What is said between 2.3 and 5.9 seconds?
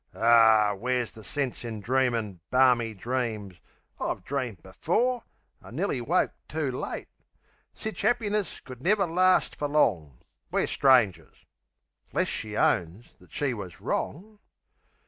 barmy dreams, I've dreamed before, and